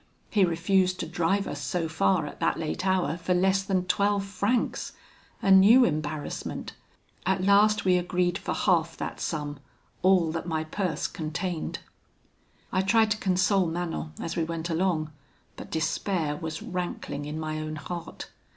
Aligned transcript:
He 0.31 0.43
refused 0.45 0.99
to 1.01 1.07
drive 1.07 1.45
us 1.47 1.61
so 1.61 1.87
far 1.87 2.25
at 2.25 2.39
that 2.39 2.57
late 2.57 2.87
hour 2.87 3.17
for 3.17 3.35
less 3.35 3.61
than 3.61 3.85
twelve 3.85 4.25
francs. 4.25 4.93
A 5.43 5.51
new 5.51 5.85
embarrassment! 5.85 6.73
At 7.23 7.43
last 7.43 7.85
we 7.85 7.97
agreed 7.99 8.39
for 8.39 8.55
half 8.55 8.97
that 8.97 9.19
sum 9.19 9.59
all 10.01 10.31
that 10.31 10.47
my 10.47 10.63
purse 10.63 11.05
contained. 11.05 11.81
"I 12.71 12.81
tried 12.81 13.11
to 13.11 13.17
console 13.17 13.67
Manon 13.67 14.13
as 14.19 14.35
we 14.35 14.43
went 14.43 14.71
along, 14.71 15.11
but 15.55 15.69
despair 15.69 16.35
was 16.35 16.63
rankling 16.63 17.25
in 17.25 17.39
my 17.39 17.59
own 17.59 17.75
heart. 17.75 18.31